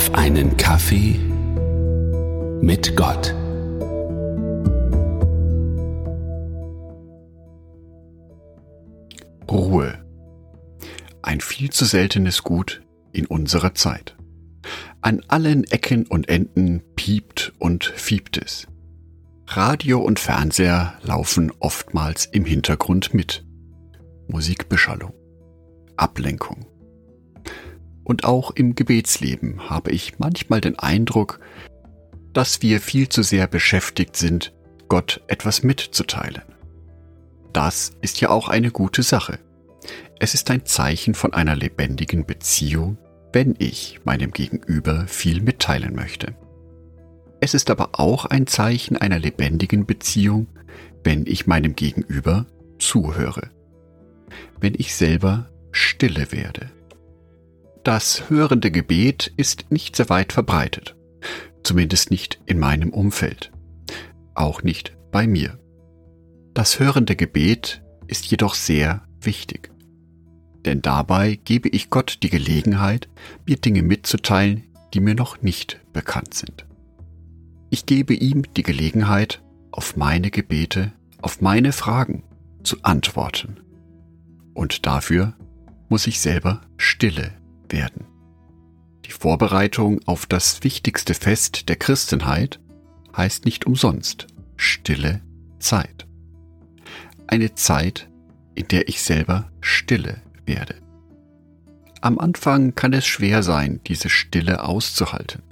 [0.00, 1.20] auf einen Kaffee
[2.62, 3.34] mit Gott.
[9.50, 10.02] Ruhe.
[11.20, 12.80] Ein viel zu seltenes Gut
[13.12, 14.16] in unserer Zeit.
[15.02, 18.68] An allen Ecken und Enden piept und fiebt es.
[19.48, 23.44] Radio und Fernseher laufen oftmals im Hintergrund mit.
[24.28, 25.12] Musikbeschallung,
[25.98, 26.64] Ablenkung.
[28.10, 31.38] Und auch im Gebetsleben habe ich manchmal den Eindruck,
[32.32, 34.52] dass wir viel zu sehr beschäftigt sind,
[34.88, 36.42] Gott etwas mitzuteilen.
[37.52, 39.38] Das ist ja auch eine gute Sache.
[40.18, 42.98] Es ist ein Zeichen von einer lebendigen Beziehung,
[43.32, 46.34] wenn ich meinem Gegenüber viel mitteilen möchte.
[47.40, 50.48] Es ist aber auch ein Zeichen einer lebendigen Beziehung,
[51.04, 52.46] wenn ich meinem Gegenüber
[52.80, 53.50] zuhöre.
[54.58, 56.72] Wenn ich selber stille werde.
[57.84, 60.96] Das hörende Gebet ist nicht sehr weit verbreitet,
[61.62, 63.52] zumindest nicht in meinem Umfeld,
[64.34, 65.58] auch nicht bei mir.
[66.52, 69.70] Das hörende Gebet ist jedoch sehr wichtig,
[70.66, 73.08] denn dabei gebe ich Gott die Gelegenheit,
[73.46, 76.66] mir Dinge mitzuteilen, die mir noch nicht bekannt sind.
[77.70, 82.24] Ich gebe ihm die Gelegenheit, auf meine Gebete, auf meine Fragen
[82.62, 83.60] zu antworten.
[84.52, 85.32] Und dafür
[85.88, 87.39] muss ich selber stille
[87.72, 88.06] werden.
[89.06, 92.60] Die Vorbereitung auf das wichtigste Fest der Christenheit
[93.16, 95.20] heißt nicht umsonst stille
[95.58, 96.06] Zeit.
[97.26, 98.08] Eine Zeit,
[98.54, 100.74] in der ich selber stille werde.
[102.00, 105.42] Am Anfang kann es schwer sein, diese Stille auszuhalten.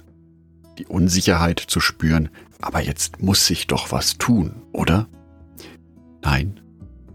[0.77, 2.29] Die Unsicherheit zu spüren,
[2.61, 5.07] aber jetzt muss ich doch was tun, oder?
[6.21, 6.59] Nein,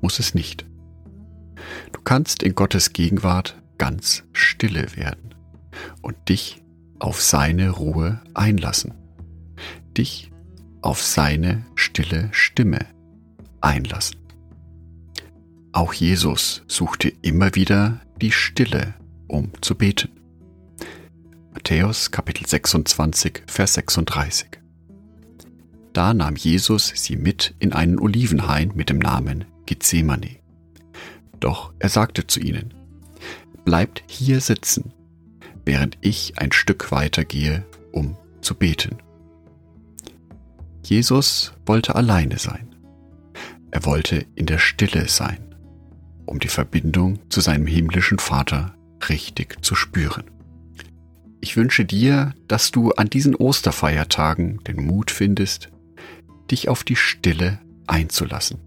[0.00, 0.66] muss es nicht.
[1.92, 5.35] Du kannst in Gottes Gegenwart ganz stille werden
[6.01, 6.63] und dich
[7.01, 8.95] auf seine Ruhe einlassen,
[9.95, 10.33] dich
[10.81, 12.78] auf seine stille Stimme
[13.61, 14.17] einlassen.
[15.73, 18.94] Auch Jesus suchte immer wieder die Stille,
[19.28, 20.09] um zu beten.
[21.53, 24.49] Matthäus Kapitel 26, Vers 36.
[25.93, 30.39] Da nahm Jesus sie mit in einen Olivenhain mit dem Namen Gethsemane.
[31.39, 32.73] Doch er sagte zu ihnen,
[33.64, 34.92] bleibt hier sitzen,
[35.64, 38.98] während ich ein Stück weiter gehe, um zu beten.
[40.82, 42.75] Jesus wollte alleine sein.
[43.70, 45.54] Er wollte in der Stille sein,
[46.26, 48.75] um die Verbindung zu seinem himmlischen Vater
[49.08, 50.25] richtig zu spüren.
[51.41, 55.70] Ich wünsche dir, dass du an diesen Osterfeiertagen den Mut findest,
[56.50, 58.58] dich auf die Stille einzulassen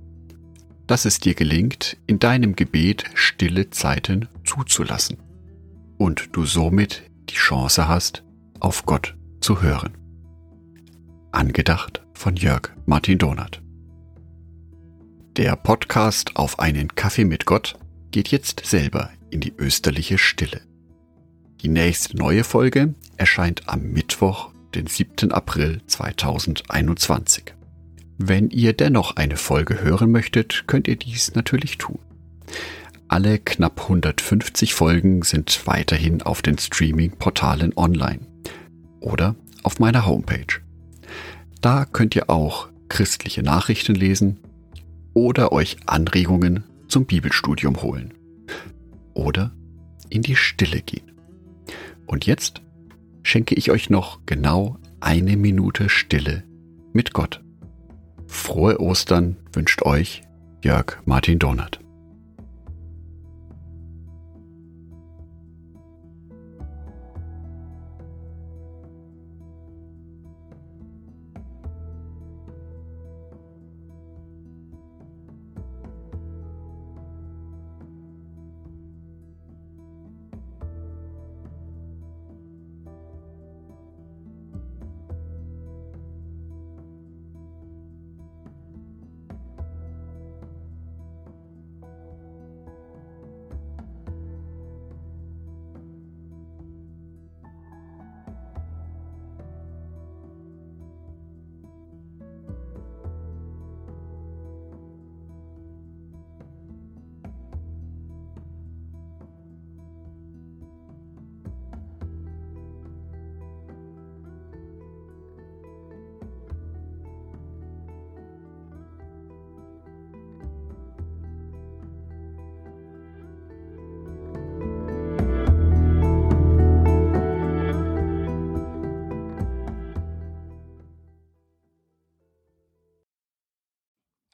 [0.87, 5.17] dass es dir gelingt, in deinem Gebet stille Zeiten zuzulassen
[5.97, 8.23] und du somit die Chance hast,
[8.59, 9.97] auf Gott zu hören.
[11.31, 13.61] Angedacht von Jörg Martin Donat.
[15.35, 17.77] Der Podcast auf einen Kaffee mit Gott
[18.11, 20.61] geht jetzt selber in die österliche Stille.
[21.61, 25.31] Die nächste neue Folge erscheint am Mittwoch, den 7.
[25.31, 27.56] April 2021.
[28.17, 31.99] Wenn ihr dennoch eine Folge hören möchtet, könnt ihr dies natürlich tun.
[33.07, 38.19] Alle knapp 150 Folgen sind weiterhin auf den Streaming-Portalen online
[38.99, 40.61] oder auf meiner Homepage.
[41.61, 44.39] Da könnt ihr auch christliche Nachrichten lesen
[45.13, 48.13] oder euch Anregungen zum Bibelstudium holen
[49.13, 49.51] oder
[50.09, 51.11] in die Stille gehen.
[52.07, 52.61] Und jetzt
[53.23, 56.43] schenke ich euch noch genau eine Minute Stille
[56.93, 57.41] mit Gott.
[58.27, 60.23] Frohe Ostern wünscht euch
[60.63, 61.79] Jörg Martin Donat.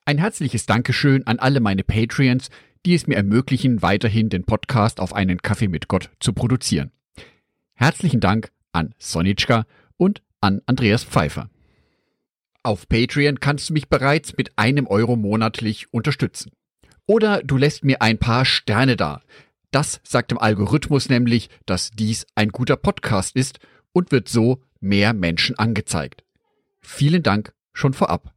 [0.06, 2.50] Ein herzliches Dankeschön an alle meine Patreons,
[2.86, 6.92] die es mir ermöglichen, weiterhin den Podcast auf einen Kaffee mit Gott zu produzieren.
[7.74, 9.66] Herzlichen Dank an Sonitschka
[9.98, 11.50] und an Andreas Pfeiffer.
[12.64, 16.52] Auf Patreon kannst du mich bereits mit einem Euro monatlich unterstützen.
[17.06, 19.22] Oder du lässt mir ein paar Sterne da,
[19.74, 23.58] das sagt dem Algorithmus nämlich, dass dies ein guter Podcast ist
[23.92, 26.24] und wird so mehr Menschen angezeigt.
[26.80, 28.33] Vielen Dank schon vorab.